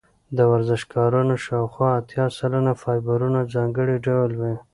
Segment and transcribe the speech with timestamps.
[0.37, 4.55] د ورزشکارانو شاوخوا اتیا سلنه فایبرونه ځانګړي ډول وي.